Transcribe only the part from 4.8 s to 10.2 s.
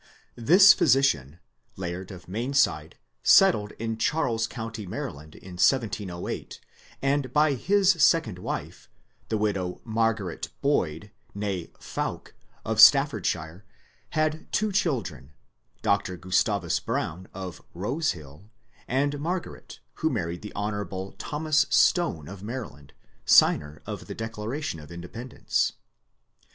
Maryland, in 1708, and by his second wife, the widow Mar